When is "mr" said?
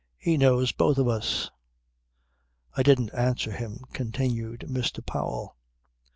4.67-5.05